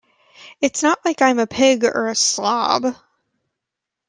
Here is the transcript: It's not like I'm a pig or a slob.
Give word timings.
It's 0.61 0.81
not 0.81 1.05
like 1.05 1.21
I'm 1.21 1.37
a 1.37 1.45
pig 1.45 1.83
or 1.83 2.07
a 2.07 2.15
slob. 2.15 2.95